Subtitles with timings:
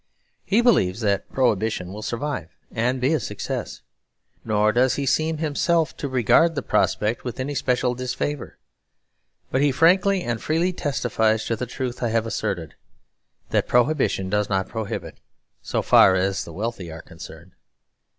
[0.43, 3.83] He believes that Prohibition will survive and be a success,
[4.43, 8.57] nor does he seem himself to regard the prospect with any special disfavour.
[9.51, 12.73] But he frankly and freely testifies to the truth I have asserted;
[13.51, 15.19] that Prohibition does not prohibit,
[15.61, 17.51] so far as the wealthy are concerned.